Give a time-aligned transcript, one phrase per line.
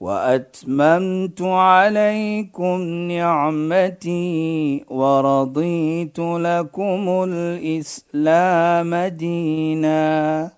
[0.00, 10.50] وأتممت عليكم نعمتي ورضيت لكم الإسلام دينا.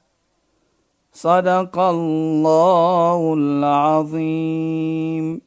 [1.12, 5.41] صدق الله العظيم.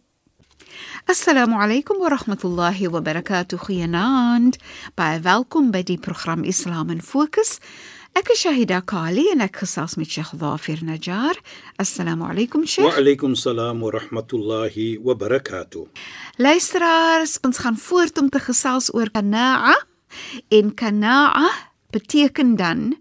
[1.09, 3.57] السلام عليكم ورحمة الله وبركاته.
[3.57, 4.51] خيانان
[4.97, 7.59] باي فالكم بدي برنامج إسلام فوكس
[8.13, 11.33] Ek is Shahida Kali en ek gesels met Sheikh Wafir Najjar.
[11.81, 12.85] Assalamu alaykum Sheikh.
[12.85, 15.87] Wa alaykum salaam wa rahmatullahi wa barakatuh.
[16.37, 19.73] Luisteraars, ons gaan voort om te gesels oor qanaa
[20.53, 21.49] en qanaa
[21.89, 22.93] beteken dan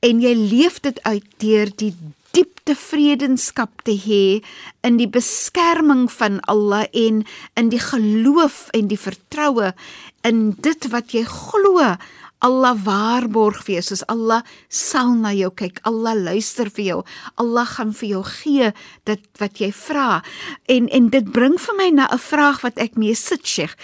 [0.00, 1.92] en jy leef dit uit deur die
[2.32, 4.40] diep tevredenskap te hê
[4.80, 7.20] in die beskerming van Allah en
[7.60, 9.74] in die geloof en die vertroue
[10.24, 11.92] in dit wat jy glo
[12.42, 16.98] Allah waarborg vir jou, soos Allah sal na jou kyk, Allah luister vir jou,
[17.40, 18.72] Allah gaan vir jou gee
[19.06, 20.22] dit wat jy vra.
[20.66, 23.76] En en dit bring vir my na 'n vraag wat ek mee sit, Sheikh.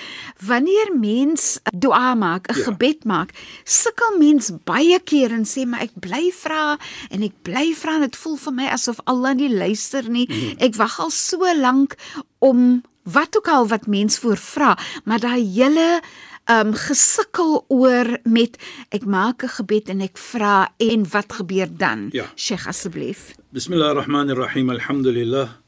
[0.43, 2.65] Wanneer mens dua maak, 'n ja.
[2.65, 3.33] gebed maak,
[3.65, 6.79] sukkel mens baie keer en sê maar ek bly vra
[7.11, 10.27] en ek bly vra en dit voel vir my asof Allah nie luister nie.
[10.29, 10.57] Mhm.
[10.59, 11.97] Ek wag al so lank
[12.39, 16.01] om wat ook al wat mens voor vra, maar daai hele
[16.50, 18.58] um gesukkel oor met
[18.90, 22.10] ek maak 'n gebed en ek vra en wat gebeur dan?
[22.12, 22.26] Ja.
[22.36, 23.36] Sheikh asseblief.
[23.52, 24.70] Bismillahirrahmanirrahim.
[24.70, 25.64] Alhamdulillah.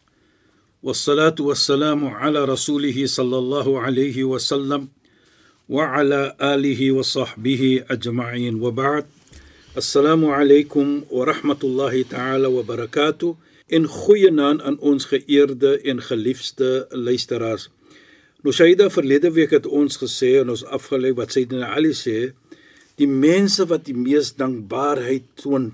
[0.86, 4.88] والصلاه والسلام على رسوله صلى الله عليه وسلم
[5.70, 9.06] وعلى اله وصحبه اجمعين وبعد
[9.78, 13.36] السلام عليكم ورحمه الله تعالى وبركاته
[13.68, 17.70] in goeie naam aan ons geëerde en geliefde luisteraars.
[18.41, 22.33] Nou Shaida verlede week het ons gesê en ons afgelê wat Sayyidina Ali sê,
[23.01, 25.71] die mense wat die mees dankbaarheid toon,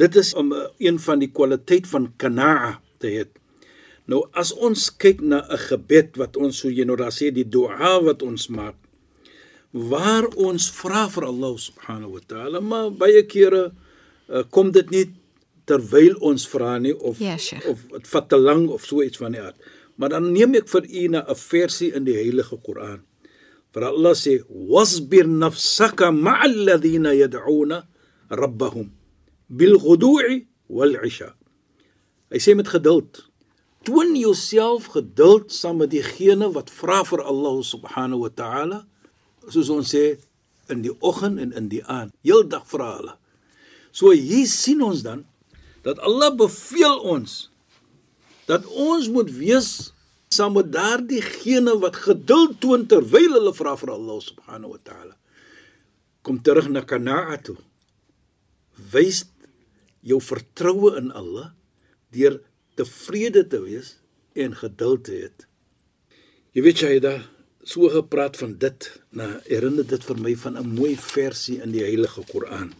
[0.00, 3.24] dit is om eh, een van die kwaliteit van kanaa te hê.
[4.08, 7.44] Nou as ons kyk na 'n gebed wat ons so jy nou daar sê die
[7.44, 8.76] dua wat ons maak
[9.72, 15.04] waar ons vra vir Allah subhanahu wa ta'ala maar baie kere uh, kom dit nie
[15.70, 17.36] terwyl ons vra nie of ja,
[17.70, 19.54] of dit vat te lank of so iets van die aard.
[20.00, 23.04] Maar dan neem ek vir u 'n versie in die Heilige Koran.
[23.72, 27.84] Vir Allah sê: "Wasbir nafsaka ma'al ladhina yad'una
[28.30, 28.88] rabbahum
[29.48, 31.36] bil ghudu'i wal 'isha."
[32.32, 33.28] Hy sê met geduld.
[33.84, 38.86] Toon jouself geduld saam met diegene wat vra vir Allah subhanahu wa ta'ala,
[39.48, 40.18] soos ons sê
[40.68, 42.12] in die oggend en in die aand.
[42.22, 43.14] Heeldag vra hulle.
[43.92, 45.26] So hier sien ons dan
[45.82, 47.50] dat Allah beveel ons
[48.50, 49.70] dat ons moet wees
[50.34, 55.14] saam met daardie gene wat geduld toon terwyl hulle vra vir Allah subhanahu wa taala.
[56.26, 57.58] Kom terug na Kanaa toe.
[58.92, 59.24] Wys
[60.06, 61.50] jou vertroue in Allah
[62.14, 62.40] deur
[62.78, 63.96] tevrede te wees
[64.34, 65.30] en geduld te hê.
[66.54, 67.16] Jy weet jy da
[67.66, 71.84] so gepraat van dit, nou herinner dit vir my van 'n mooi versie in die
[71.84, 72.72] Heilige Koran.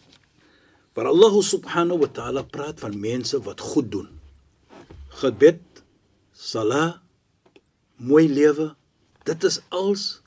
[0.95, 4.20] Waar Allah subhanahu wa taala praat van mense wat goed doen
[5.11, 5.63] gebed,
[6.33, 7.03] sala,
[7.97, 8.75] mooi lewe,
[9.29, 10.21] dit is als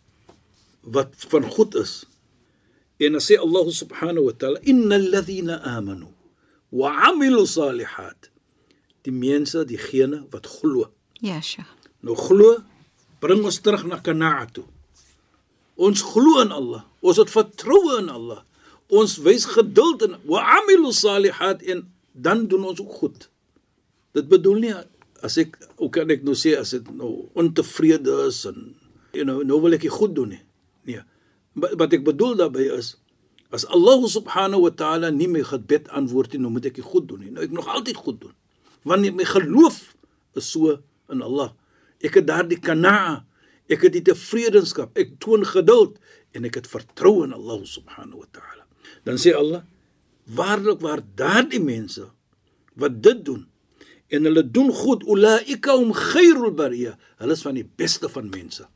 [0.83, 2.03] wat van goed is.
[3.01, 6.11] En as sê Allah subhanahu wa ta'ala innal ladhina amanu
[6.73, 8.29] wa 'amilu salihat
[9.03, 10.89] die mense diegene wat glo.
[11.21, 11.65] Ja, sja.
[11.99, 12.61] Nou glo
[13.19, 14.65] bring ons terug na Kanaa toe.
[15.75, 18.43] Ons glo in Allah, ons het vertroue in Allah.
[18.93, 23.29] Ons wys geduld en wa 'amilu salihat en dan doen ons ook goed.
[24.13, 24.73] Dit bedoel nie
[25.23, 28.73] as ek hoe kan ek nou sê as dit nou ontevrede is en
[29.15, 30.43] you know nou wil ek goed doen nie.
[30.89, 31.03] Nee.
[31.55, 32.95] Wat ek bedoel daarmee is
[33.53, 37.21] as Allah subhanahu wa ta'ala nie my gebed antwoord nie, nou moet ek goed doen
[37.21, 37.33] nie.
[37.33, 38.33] Nou ek nog altyd goed doen.
[38.83, 39.93] Want my geloof
[40.35, 40.73] is so
[41.13, 41.53] in Allah.
[42.03, 43.23] Ek het daardie kana,
[43.71, 46.01] ek het die tevredenskap, ek toon geduld
[46.33, 48.65] en ek het vertroue in Allah subhanahu wa ta'ala.
[49.05, 49.61] Dan sê Allah,
[50.25, 52.09] waarlik waar daardie mense
[52.79, 53.45] wat dit doen
[54.13, 55.03] en hulle doen goed.
[55.09, 56.95] Ulaika hum khairul bariya.
[57.21, 58.67] Hulle is van die beste van mense.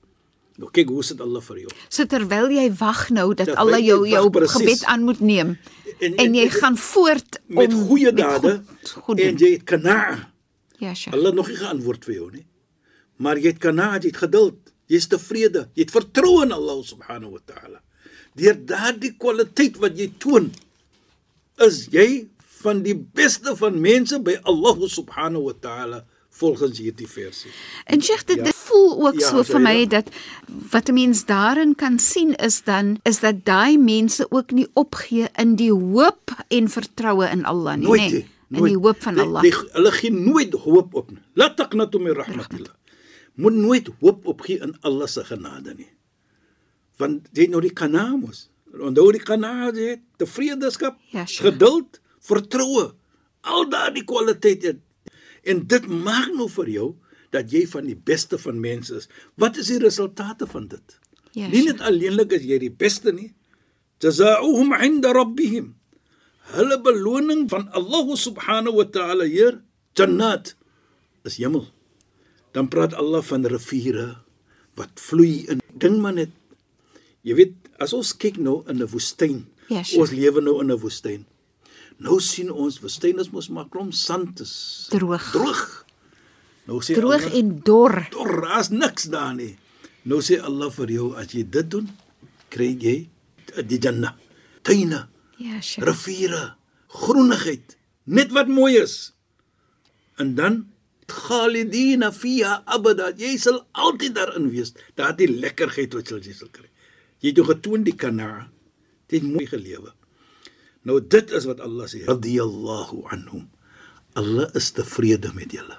[0.58, 1.74] Nou kyk hoe sit Allah vir jou.
[1.94, 4.56] So terwyl jy wag nou dat Allah jou jou precies.
[4.58, 8.56] gebed aan moet neem en, en, en jy en, gaan voort met om goeie dade
[8.66, 9.98] goed, goed en jy het kana
[10.82, 12.46] ja sure Allah nog nie geantwoord vir jou nie.
[13.22, 14.58] Maar jy het kana jy het geduld.
[14.88, 15.68] Jy's tevrede.
[15.76, 17.82] Jy het vertroue in Allah subhanahu wa ta'ala.
[18.38, 20.52] Deur daardie kwaliteit wat jy toon,
[21.66, 22.28] is jy
[22.62, 26.06] van die beste van mense by Allah subhanahu wa ta'ala
[26.38, 27.52] volgens hierdie versie.
[27.86, 28.44] En Sheikh dit, Ja.
[28.44, 29.86] dit voel ook Ja, so vir my ja.
[29.86, 30.10] dat
[30.72, 35.28] wat 'n mens daarin kan sien is dan is dat daai mense ook nie opgee
[35.36, 38.12] in die hoop en vertroue in Allah nie, Nooit nê?
[38.14, 38.26] nie.
[38.50, 39.42] In die hoop van Die- Allah.
[39.42, 41.20] Die, hulle gee nooit hoop op nie.
[41.34, 42.74] La taqnatu min rahmatillah.
[43.36, 45.90] Moet nooit hoop opgee in Allah se genade nie.
[46.98, 48.50] Want jy nou die kanamos.
[48.80, 51.52] Onthou die kanade het tevredeskap, Ja, sure.
[51.52, 52.92] geduld, vertroue.
[53.48, 54.78] Al daardie kwaliteite
[55.48, 56.88] en dit maak nou vir jou
[57.36, 59.10] dat jy van die beste van mense is.
[59.40, 61.00] Wat is die resultate van dit?
[61.38, 63.32] Ja, nie net alleenlik is jy die beste nie.
[64.04, 65.76] Jazaohum 'inda rabbihim.
[66.56, 69.60] Hulle beloning van Allah subhanahu wa ta'ala hier,
[69.98, 70.56] jannat,
[71.28, 71.68] is hemel.
[72.56, 74.24] Dan praat Allah van riviere
[74.80, 75.60] wat vloei in.
[75.76, 76.32] Ding maar net.
[77.28, 79.46] Jy weet, as ons kyk nou in 'n woestyn.
[79.68, 80.02] Ja, sure.
[80.02, 81.26] Ons lewe nou in 'n woestyn.
[82.04, 84.54] Nou sien ons woestyn is mos maar klomp sand is.
[84.94, 85.32] Droog.
[85.34, 85.64] Droog.
[86.68, 87.96] Nou sê Droog Allah, en dor.
[88.14, 89.56] Dor, daar's niks daar nie.
[90.08, 91.88] Nou sê Allah vir jou as jy dit doen,
[92.54, 92.96] kry jy
[93.66, 94.14] die Jannah.
[94.68, 95.08] Tuine,
[95.40, 95.86] Ja, Sheikh.
[95.88, 96.56] riviere,
[96.90, 99.14] groenigheid, net wat mooi is.
[100.18, 100.66] En dan
[101.08, 103.12] khalidina fiha abada.
[103.16, 104.74] Jy sal altyd daarin wees.
[104.98, 106.68] Daardie lekkerheid wat jy sal kry.
[107.22, 108.50] Jy het jou getoon die kana.
[109.08, 109.94] Dit mooi gelewe.
[110.86, 113.48] Nou dit is wat Allah sê, radiyallahu anhum.
[114.18, 115.78] Allah is tevrede met julle.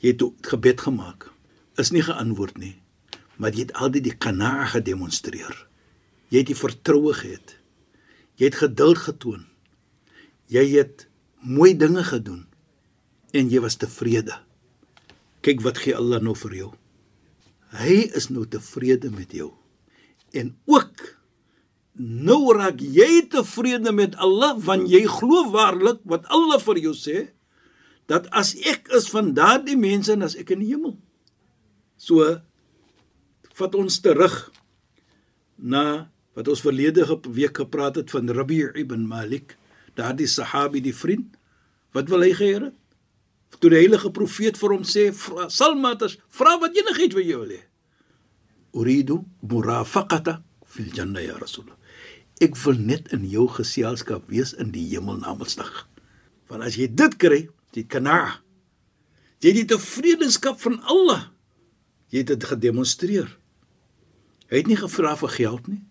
[0.00, 1.28] Jy het gebed gemaak.
[1.78, 2.76] Is nie geantwoord nie.
[3.38, 5.54] Maar jy het altyd die kana gedemonstreer.
[6.28, 7.54] Jy het die vertroue gehad.
[8.38, 9.46] Jy het geduld getoon.
[10.48, 11.06] Jy het
[11.44, 12.46] mooi dinge gedoen
[13.36, 14.34] en jy was tevrede.
[15.44, 16.70] Kyk wat gee Allah nou vir jou.
[17.76, 19.52] Hy is nou tevrede met jou.
[20.32, 21.04] En ook
[21.98, 27.28] nou raak jy tevrede met Allah want jy glo waarlik wat Allah vir jou sê
[28.08, 30.94] dat as ek is van daardie mense en as ek in die hemel.
[31.98, 32.24] So
[33.58, 34.48] vat ons terug
[35.58, 36.08] na
[36.38, 37.04] wat ons verlede
[37.34, 39.56] week gepraat het van Rabi' ibn Malik,
[39.98, 41.34] daardie sahabi die vriend.
[41.92, 42.72] Wat wil hy het?
[43.58, 47.48] Toe die heilige profeet vir hom sê, "Vra- "Salmatas, vra wat enigheid wat jy wil
[47.48, 47.62] hê."
[48.72, 51.78] Uridu murafaqata fil janna ya Rasulullah.
[52.44, 55.88] Ek wil net in jou geselskap wees in die hemel namensdag.
[56.48, 57.40] Want as jy dit kry,
[57.74, 58.38] jy kana.
[59.42, 61.28] Jy het die tevredenskap van Allah.
[62.12, 63.28] Jy het dit gedemonstreer.
[64.48, 65.82] Hy het nie gevra vir geld nie.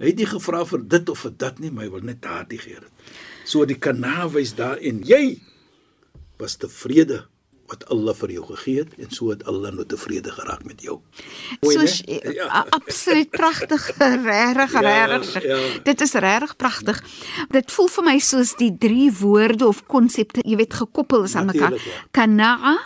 [0.00, 2.60] Hy het nie gevra vir dit of vir dat nie, maar hy wil net daardie
[2.62, 3.10] gee dit.
[3.44, 5.40] So die kana wys daarin jy
[6.40, 7.26] was tevrede
[7.70, 10.98] wat Allah vir jou gegee het en so het Allah nou tevrede geraak met jou.
[11.62, 12.02] Mooi, So sh-
[12.38, 12.66] Ja.
[12.74, 13.86] absoluut pragtig,
[14.26, 15.42] regtig, Ja, regtig.
[15.46, 15.58] ja.
[15.86, 17.00] Dit is regtig pragtig.
[17.54, 21.46] Dit voel vir my soos die drie woorde of konsepte, jy weet, gekoppel is aan
[21.52, 21.72] mekaar.
[21.78, 22.04] Ja.
[22.10, 22.76] Kanaa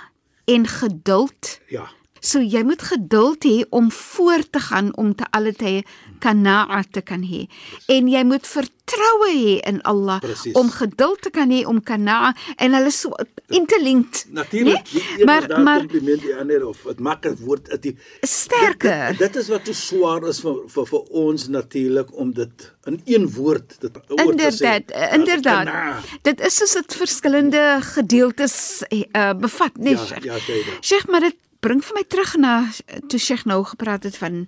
[0.45, 1.59] en geduld.
[1.73, 1.89] Ja.
[2.25, 5.83] So jy moet geduld hê om voort te gaan om te alle tye
[6.19, 7.47] kanaa te kan hê.
[7.89, 10.55] En jy moet vertroue hê in Allah Presies.
[10.55, 13.13] om geduld te kan hê om kanaa en hulle so
[13.49, 14.27] interlinked.
[14.31, 14.93] Natuurlik.
[14.93, 15.25] Nee?
[15.25, 19.09] Maar maar kompliment die ander of dit maak 'n woord dat die sterker.
[19.09, 23.01] Dit, dit is wat te swaar is vir vir vir ons natuurlik om dit in
[23.05, 24.65] een woord dit oor te sê.
[24.65, 25.65] Inderdaad, inderdaad.
[25.65, 26.01] kana.
[26.23, 30.25] Dit is soos dit verskillende gedeeltes uh, bevat, nee, Ja, Sheikh.
[30.25, 30.37] ja.
[30.81, 32.69] Sheikh, maar dit bring vir my terug na
[33.09, 34.47] toe Sheikh nou gepraat het van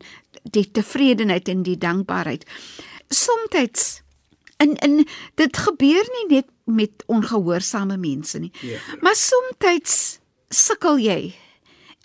[0.51, 2.45] die tevredenheid en die dankbaarheid.
[3.09, 4.03] Somstyds
[4.63, 8.53] in in dit gebeur nie net met ongehoorsame mense nie.
[8.61, 8.79] Ja.
[9.01, 11.35] Maar somstyds sukkel jy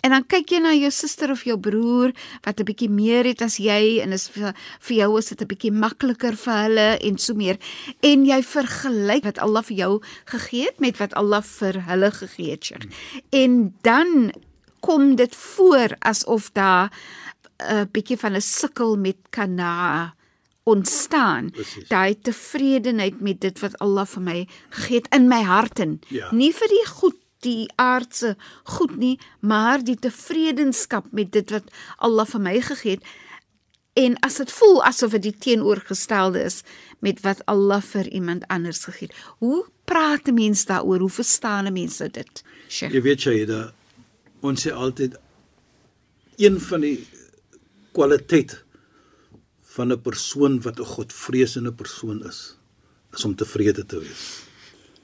[0.02, 2.10] En dan kyk jy na jou suster of jou broer
[2.42, 5.46] wat 'n bietjie meer het as jy en is vir, vir jou is dit 'n
[5.46, 7.56] bietjie makliker vir hulle en so meer.
[8.02, 12.50] En jy vergelyk wat Allah vir jou gegee het met wat Allah vir hulle gegee
[12.50, 12.64] het.
[12.64, 12.86] Sheikh.
[13.30, 14.32] En dan
[14.80, 16.90] kom dit voor asof daar
[17.68, 20.14] 'n bietjie van 'n sukkel met kana
[20.62, 21.50] ontstaan.
[21.88, 26.00] Daai tevredenheid met dit wat Allah vir my gegee het in my hart in.
[26.08, 26.30] Ja.
[26.30, 32.26] Nie vir die goed die aardse goed nie, maar die tevredenskap met dit wat Allah
[32.26, 33.06] vir my gegee het.
[33.98, 36.62] En as dit voel asof dit die teenoorgestelde is
[37.04, 39.16] met wat Allah vir iemand anders gegee het.
[39.38, 40.98] Hoe praat 'n mens daaroor?
[40.98, 42.44] Hoe verstaan 'n mens dit?
[42.68, 42.92] Sheikh.
[42.92, 43.74] Jy weet Shaida,
[44.40, 45.18] ons sê altyd
[46.36, 47.06] een van die
[47.92, 48.64] kwaliteit
[49.74, 52.56] van 'n persoon wat 'n Godvreesende persoon is,
[53.12, 54.24] is om tevrede te wees.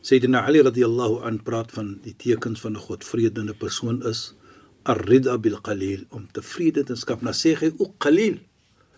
[0.01, 4.35] Sayyidina Ali radhiyallahu an praat van die tekens van 'n Godvreesende persoon is
[4.83, 7.23] ar-rida bil qalil om tevrede te skep.
[7.23, 8.39] Nou sê hy ook qalil.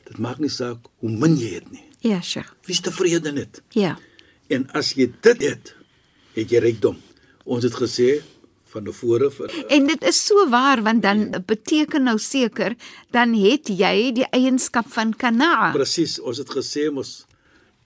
[0.07, 1.85] Dit maak nie saak hoe min jy het nie.
[2.01, 2.53] Ja, Sheikh.
[2.67, 3.63] Wie's tevrede net?
[3.77, 3.99] Ja.
[4.49, 5.75] En as jy dit het,
[6.35, 6.97] het jy rykdom.
[7.45, 8.23] Ons het gesê
[8.71, 12.77] van tevore vir En dit is so waar want dan beteken nou seker
[13.11, 15.73] dan het jy die eienskap van kanaa.
[15.73, 17.27] presies, ons het gesê mos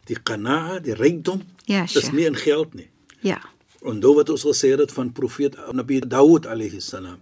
[0.06, 2.12] die qanaa, die rykdom, Ja, is Sheikh.
[2.12, 2.90] nie in geld nie.
[3.22, 3.40] Ja.
[3.80, 7.20] Onthou wat ons gesê het van profeet Nabi Dawud alayhi salam.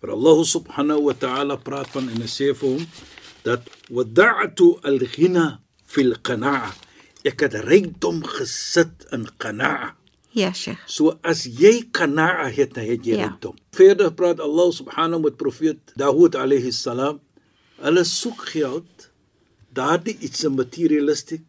[0.00, 2.86] Waar Allah subhanahu wa ta'ala praat van en sê vir hom
[3.42, 6.70] dat wada'tu al-ghina fil qana'a.
[7.24, 9.94] Ek het rykdom gesit in qana'a.
[10.32, 10.78] Ja, Sheikh.
[10.86, 13.26] So as jy qana'a het, dan het jy Ja.
[13.28, 13.56] rykdom.
[13.72, 17.20] Verder praat Allah subhanahu met profeet Dawud alayhi salam.
[17.82, 19.10] Hulle soek geld,
[19.74, 21.42] daardie iets materialistiek,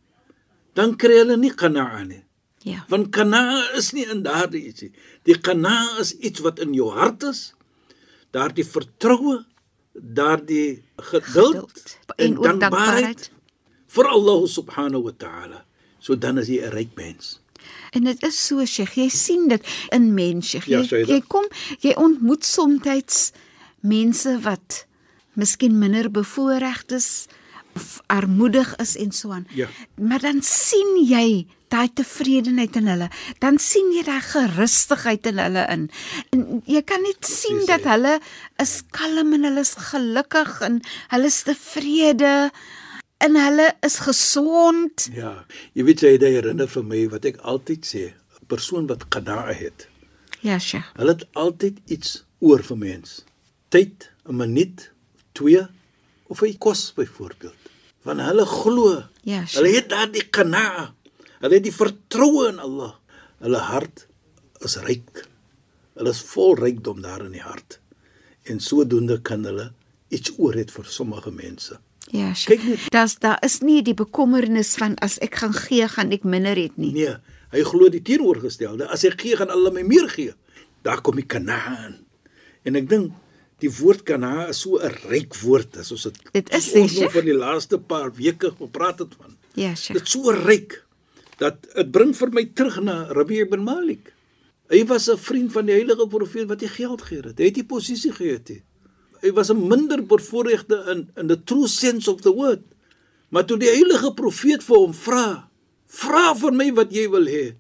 [0.76, 2.24] dan kry hulle nie qana'a nie.
[2.64, 2.86] Ja.
[2.90, 4.92] Want kana is nie in daardie ietsie.
[5.24, 7.54] Die kana is iets wat in jou hart is.
[8.32, 9.46] Daardie vertroue,
[9.94, 13.30] daardie geduld, Geduld en ook dankbaarheid.
[13.88, 15.66] vir Allah subhanahu wa ta'ala.
[16.00, 17.40] So dan is jy 'n ryk mens.
[17.94, 20.58] En dit is so, Sheikh, jy sien dit in mense.
[20.66, 21.46] Jy, Ja, jy kom,
[21.80, 23.32] jy ontmoet soms
[23.84, 24.86] mense wat
[25.34, 27.28] miskien minder bevoorreg is
[27.76, 29.48] of armoedig is en so aan.
[29.54, 29.68] Ja.
[29.98, 33.10] Maar dan sien jy daai tevredenheid in hulle.
[33.42, 35.88] Dan sien jy daai gerustigheid in hulle in.
[36.36, 38.20] En jy kan net sien Dis dat hulle
[38.62, 40.80] is kalm en hulle is gelukkig en
[41.16, 42.36] hulle is tevrede
[43.26, 45.08] en hulle is gesond.
[45.16, 45.34] Ja,
[45.78, 49.54] jy weet jy dit herinner vir my wat ek altyd sê, 'n persoon wat qana'a
[49.56, 49.88] het.
[50.44, 50.90] Ja, Sheikh.
[51.00, 53.24] Hulle het altyd iets oor vir mens.
[53.70, 54.92] Tyd, 'n minuut,
[55.34, 55.64] twee
[56.28, 57.56] of 'n kos byvoorbeeld.
[58.04, 59.04] Want hulle glo.
[59.24, 59.54] Ja, Sheikh.
[59.54, 60.94] hulle het daardie qana'a.
[61.40, 62.94] Hulle het die vertroue in Allah.
[63.40, 64.08] Hulle hart
[64.60, 65.28] is ryk.
[65.96, 67.80] Hulle is vol rykdom daar in die hart.
[68.44, 69.72] En sodoende kan hulle
[70.10, 71.80] iets oor het vir sommige mense.
[72.12, 72.60] Ja, Sheikh.
[72.60, 72.92] Kyk net.
[72.92, 76.76] Daar's daar is nie die bekommernis van as ek gaan gee, gaan ek minder het
[76.78, 76.92] nie.
[76.96, 77.16] Nee,
[77.54, 78.90] hy glo die teenoorgestelde.
[78.92, 80.34] As hy gee, gaan Allah my meer gee.
[80.84, 82.02] Daar kom die Kanaan.
[82.68, 83.14] En ek dink
[83.64, 87.10] die woord Kanaan is so 'n ryk woord as ons dit Dit is, ons nou
[87.10, 89.38] van die laaste paar weke gepraat het van.
[89.56, 90.00] Ja, Sheikh.
[90.00, 90.84] Dit so ryk
[91.40, 94.14] dat dit bring vir my terug na Rabbi ibn Malik.
[94.70, 97.38] Hy was 'n vriend van die heilige profeet wat hy geld gegee het.
[97.38, 98.48] Hy het die posisie gehad.
[98.48, 98.62] He.
[99.24, 102.62] Hy was 'n minder bevoorregte in in the true sense of the word.
[103.30, 105.50] Maar toe die heilige profeet vir hom vra,
[105.88, 107.56] vra vir my wat jy wil hê,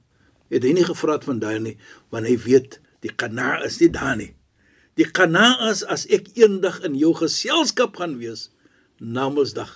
[0.51, 1.77] het hy nie gevra van daai nie,
[2.11, 4.33] want hy weet die qana is nie daar nie.
[4.99, 8.51] Die qana is as ek eendag in jou geselskap gaan wees
[8.99, 9.71] na Mondsdag.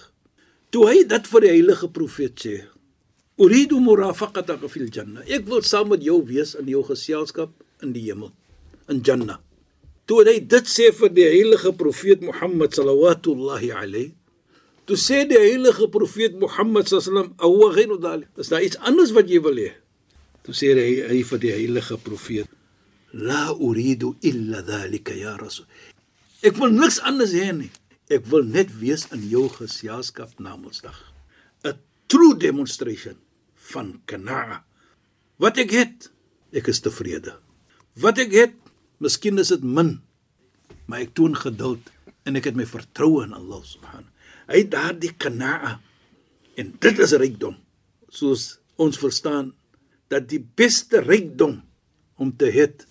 [0.70, 2.68] Toe hy dit vir die heilige profeet sê,
[3.38, 5.22] Uridu murafaqataka fil janna.
[5.26, 7.52] Ek wil saam met jou wees in jou geselskap
[7.86, 8.32] in die hemel,
[8.90, 9.38] in Jannah.
[10.08, 13.36] Toe hy dit sê vir die heilige profeet Mohammed sallallahu
[13.76, 14.14] alayhi,
[14.88, 19.28] toe sê die heilige profeet Mohammed sallam, "Awa ghayru dhalik." Is daar iets anders wat
[19.28, 19.74] jy wil hê?
[20.44, 22.48] Toe sê hy, hy vir die heilige profeet,
[23.12, 25.66] "La uridu illa dhalika ya rasul."
[26.42, 27.72] Ek wil niks anders hê nie.
[28.10, 30.96] Ek wil net wees in jou geselskap na Mondsdag.
[31.66, 31.76] 'n
[32.08, 33.18] True demonstration
[33.56, 34.64] van kana.
[35.38, 36.10] Wat ek het,
[36.54, 37.36] ek is tevrede.
[38.00, 38.54] Wat ek het,
[39.04, 39.98] miskien is dit min,
[40.88, 41.92] maar ek toon geduld
[42.28, 44.12] en ek het my vertroue in Allah subhanahu.
[44.48, 45.78] Hy het daardie kana
[46.58, 47.58] en dit is rykdom.
[48.10, 49.52] Soos ons verstaan
[50.12, 51.60] dat die beste rykdom
[52.18, 52.86] om te het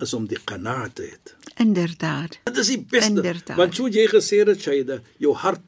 [0.00, 1.16] is om die kana te hê.
[1.60, 2.38] Inderdaad.
[2.48, 3.10] Dit is die beste.
[3.16, 3.56] Inderdaad.
[3.58, 5.64] Want so jy gesê het Shaida, jou hart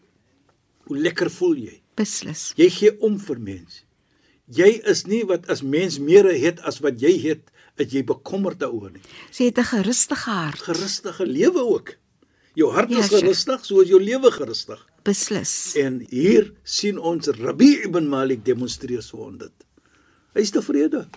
[0.89, 1.79] hoe lekker voel jy?
[1.99, 2.51] Beslis.
[2.57, 3.83] Jy gee om vir mense.
[4.53, 7.52] Jy is nie wat as mens meer het as wat jy het,
[7.83, 9.03] dat jy bekommerd daaroor nie.
[9.35, 10.63] Sy het 'n gerustige hart.
[10.63, 11.95] Gerustige lewe ook.
[12.55, 13.21] Jou hart Ja, is Sheikh.
[13.23, 14.81] gerustig soos jou lewe gerustig.
[15.03, 15.75] Beslis.
[15.77, 19.53] En hier sien ons Rabbi ibn Malik demonstreer so on dit.
[20.35, 21.09] Hy's tevrede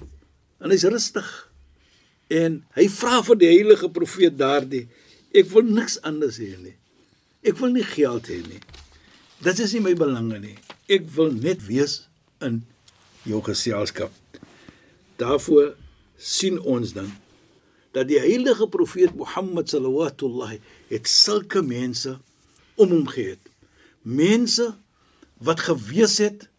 [0.59, 1.27] en hy's rustig.
[2.29, 4.87] En hy vra vir die heilige profeet daardie
[5.35, 6.75] ek wil niks anders hê nie.
[7.43, 8.59] Ek wil nie geld hê nie.
[9.43, 10.55] Dit is nie my belange nie.
[10.89, 12.07] Ek wil net wees
[12.41, 12.63] in
[13.23, 14.11] jou geselskap.
[15.17, 15.75] Daarvoor
[16.17, 17.11] sien ons dan
[17.95, 20.59] dat die heilige profeet Mohammed sallallahu
[20.91, 22.17] het sulke mense
[22.75, 23.39] om hom gehad.
[24.01, 24.73] Mense
[25.39, 26.49] wat gewees het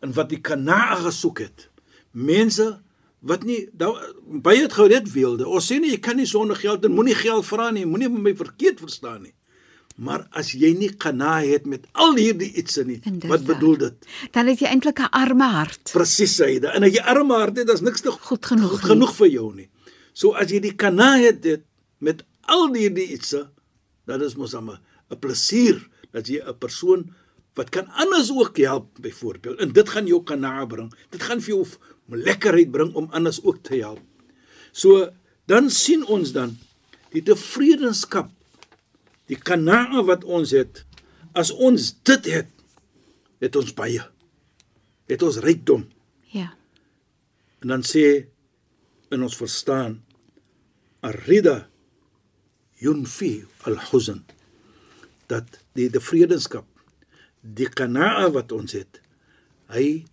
[0.00, 1.68] en wat die kanaa gesoek het.
[2.10, 2.78] Mense
[3.20, 5.44] wat nie daar baie het gered wilde.
[5.44, 8.32] Ons sê nie jy kan nie sonder geld en moenie geld vra nie, moenie my
[8.38, 9.34] verkeerd verstaan nie.
[9.98, 13.30] Maar as jy nie kanaa het met al hierdie ietsie nie, Inderdaad.
[13.32, 14.06] wat bedoel dit?
[14.32, 15.90] Dan het jy eintlik 'n arme hart.
[15.92, 16.64] Presies dit.
[16.64, 19.54] En as jy arm hart het, is niks te Goed genoeg goed genoeg vir jou
[19.54, 19.68] nie.
[20.12, 21.62] So as jy die kanaa het dit
[21.98, 23.44] met al hierdie ietsie,
[24.08, 25.76] Dat is mos 'n plesier
[26.12, 27.10] dat jy 'n persoon
[27.54, 29.58] wat kan anders ook help byvoorbeeld.
[29.58, 30.94] En dit gaan jou kana bring.
[31.10, 31.66] Dit gaan vir jou
[32.06, 34.00] lekkerheid bring om anders ook te help.
[34.72, 35.10] So
[35.46, 36.56] dan sien ons dan
[37.10, 38.30] die tevredenskap,
[39.28, 40.84] die kana wat ons het.
[41.36, 42.50] As ons dit het,
[43.42, 44.02] het ons baie.
[45.08, 45.86] Het ons rykdom.
[46.32, 46.50] Ja.
[47.62, 48.04] En dan sê
[49.14, 50.00] in ons verstaan
[51.06, 51.68] arida
[52.82, 54.22] yunfi al-huzn
[55.30, 56.66] dat die tevredenskap
[57.42, 59.00] die qanaa wat ons het
[59.74, 60.04] hy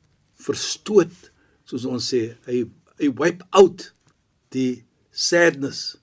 [0.46, 1.32] verstoot
[1.66, 2.66] soos ons sê hy
[3.02, 3.90] hy wipe out
[4.56, 5.96] die sadness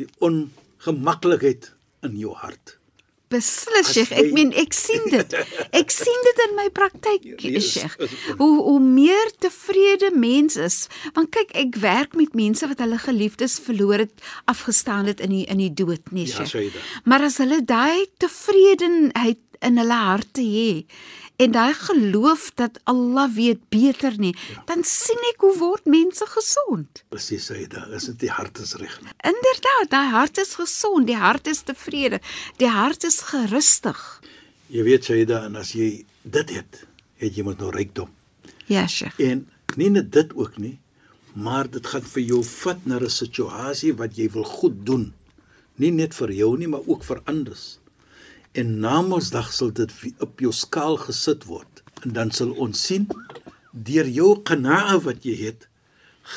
[0.00, 1.70] die ongemaklikheid
[2.02, 2.78] in jou hart
[3.32, 4.10] Beslis, Sheikh.
[4.12, 5.32] jy- Ek meen ek sien dit.
[5.80, 7.94] Ek sien dit in my praktyk, Yes, Sheikh.
[8.04, 10.76] is het- Hoe hoe meer tevrede mens is,
[11.14, 14.12] want kyk, ek werk met mense wat hulle geliefdes verloor het,
[14.52, 16.50] afgestaan het in die in die dood, nee, Ja, Sheikh.
[16.52, 16.84] Shaida.
[17.08, 20.84] Maar as hulle daai tevredenheid in hulle harte het
[21.42, 24.62] en daai geloof dat Allah weet beter nie, ja.
[24.70, 27.04] dan sien ek hoe word mense gesond.
[27.08, 31.18] presies daar is dit die hart is reg nie Inderdaad, daai hart is gesond, die
[31.18, 32.20] hart is tevrede,
[32.62, 34.00] die hart is gerustig.
[34.68, 36.84] jy weet Shaida en as jy dit het
[37.22, 38.10] het jy moet nou rykdom
[38.72, 39.18] Ja, Sheikh.
[39.18, 39.46] En
[39.76, 40.78] nie net dit ook nie,
[41.32, 45.12] maar dit gaan vir jou vat na 'n situasie wat jy wil goed doen.
[45.76, 47.78] Nie net vir jou nie, maar ook vir anders
[48.52, 51.82] en na Mondsdag sal dit op jou skaal gesit word.
[52.04, 53.06] En dan sal ons sien
[53.72, 55.68] deur jou genade wat jy het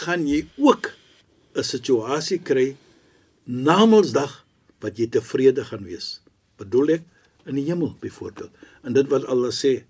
[0.01, 0.93] gaan jy ook
[1.55, 2.75] 'n situasie kry
[3.45, 4.45] na Mondsdag
[4.79, 6.21] wat jy tevrede gaan wees.
[6.57, 7.03] Bedoel ek
[7.45, 8.51] in die hemel byvoorbeeld
[8.83, 9.83] en dit wat Allah sê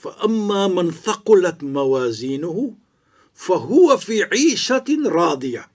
[0.00, 2.74] fa amma man thaqulat mawazinuhu
[3.34, 5.66] fahuwa fi 'ishatin radiyah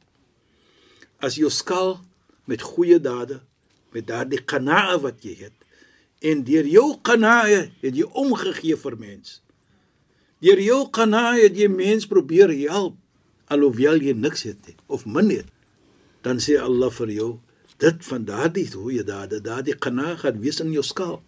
[1.21, 1.99] as jou skaal
[2.45, 3.41] met goeie dade
[3.93, 5.53] met daardie qanaa wat jy het
[6.21, 7.45] en deur jou qanaa
[7.81, 9.39] het jy omgegee vir mens.
[10.41, 12.97] Deur jou qanaa het jy mens probeer help
[13.51, 15.49] alhoewel jy niks het of min het.
[16.21, 17.31] Dan sê Allah vir jou
[17.81, 21.19] dit van daardie goeie dade daardie qanaa gaan wees in jou skaal.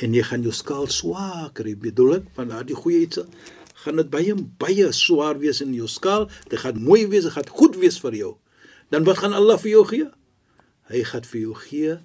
[0.00, 3.20] En jy gaan jou skaal swaar kry bedoel ek van daardie goeie iets
[3.84, 7.50] gaan dit baie baie swaar wees in jou skaal dit gaan mooi wees dit gaan
[7.52, 8.32] goed wees vir jou.
[8.88, 10.08] Dan wat gaan Allah vir jou gee?
[10.88, 11.98] Hy gaan vir jou gee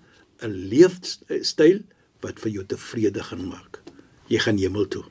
[0.43, 1.79] 'n leefstyl
[2.21, 3.81] wat vir jou tevrede gaan maak.
[4.29, 5.03] Jy gaan hemel toe.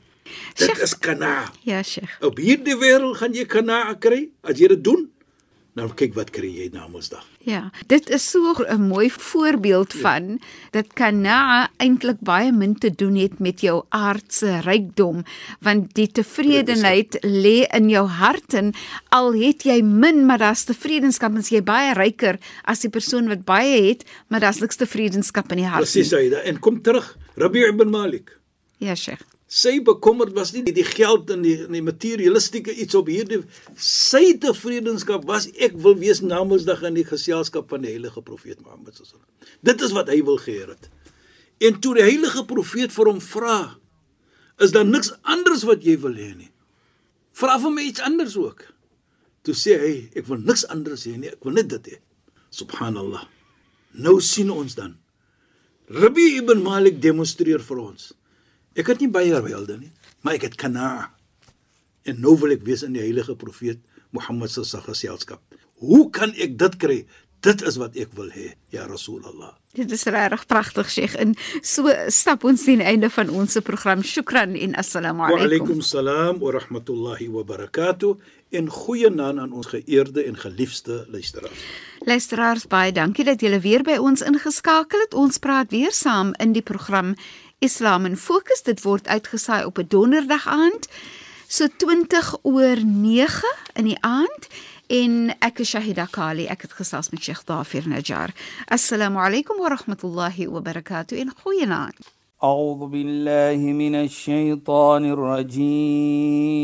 [0.55, 2.17] Dit is kana Ja, Sheikh.
[2.21, 4.29] op hierdie wêreld gaan jy kana kry.
[4.43, 5.09] As jy dit doen
[5.79, 10.39] dan kyk wat kry jy na Mondsdag Ja, dit is so 'n mooi voorbeeld van
[10.71, 15.23] dat kana eintlik baie min te doen het met jou aardse rykdom,
[15.59, 18.73] want die tevredenheid lê in jou hart en
[19.09, 23.45] al het jy min, maar daar's tevredenskap en jy baie ryker as die persoon wat
[23.45, 25.81] baie het, maar daar's niks tevredenskap in die hart.
[25.81, 26.29] presies nie.
[26.29, 28.37] hy en kom terug Rabi' ibn Malik
[28.79, 29.28] Ja, Sheikh.
[29.49, 33.39] Sy bekommerd was nie die, geld en die, die materialistiese iets op hierdie
[33.81, 38.93] sy tevredenskap was ek wil wees namensdag in die geselskap van die heilige profeet Mohammed
[38.93, 39.63] sallallahu alaihi wasallam.
[39.71, 40.89] Dit is wat hy wil geheer het.
[41.65, 43.57] En toe die heilige profeet vir hom vra,
[44.61, 46.51] is daar niks anders wat jy wil hê nie?
[47.39, 48.67] Vra vir my iets anders ook.
[49.47, 51.99] Toe sê hy, ek wil niks anders hê nie, ek wil net dit hê.
[52.53, 53.25] Subhanallah.
[53.97, 54.93] Nou sien ons dan.
[55.89, 58.11] Rabbi ibn Malik demonstreer vir ons.
[58.75, 61.11] Ek het nie baie welde nie, maar ek het kana.
[62.07, 63.79] En nou wil ek wees in die heilige profeet
[64.11, 65.41] Mohammed se geselskap.
[65.79, 66.99] Hoe kan ek dit kry?
[67.39, 69.53] Dit is wat ek wil hê, ja Rasulullah.
[69.77, 71.13] Dit is regtig pragtig, Sheikh.
[71.21, 74.01] En so stap ons teen einde van ons program.
[74.03, 75.45] Shukran en assalamu Wa alaykum.
[75.45, 78.17] alaykum salaam wa rahmatullahi wa barakatuh.
[78.51, 81.63] En goeie naam aan ons geëerde en geliefde luisteraars.
[82.03, 85.13] Luisteraars, baie dankie dat julle weer by ons ingeskakel het.
[85.13, 87.13] Ons praat weer saam in die program
[87.58, 88.62] Islam in Fokus.
[88.62, 90.88] Dit word uitgesaai op 'n donderdag aand,
[91.48, 94.48] so 20 oor 9 in die aand.
[94.86, 96.46] En ek is Shahida Kali.
[96.46, 98.30] Ek het gesels met Sheikh Dafir Najjar.
[98.66, 101.18] Assalamu alaykum wa rahmatullahi wa barakatuh.
[101.18, 101.98] En goeienaand.
[102.44, 106.54] أعوذ بالله من الشيطان الرجيم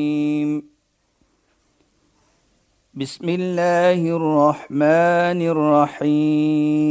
[2.94, 5.40] بسم الله الرحمن
[6.11, 6.90] الرحيم